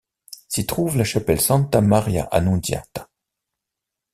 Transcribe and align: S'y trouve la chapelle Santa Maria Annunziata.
S'y 0.47 0.65
trouve 0.65 0.97
la 0.97 1.03
chapelle 1.03 1.39
Santa 1.39 1.79
Maria 1.79 2.23
Annunziata. 2.31 3.07